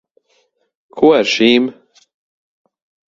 [1.01, 1.69] Ko ar šīm?